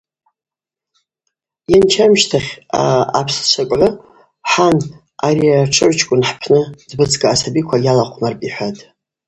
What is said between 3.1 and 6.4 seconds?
апслачвакӏгӏвы– Хӏан, ари атшыгӏвчкӏвын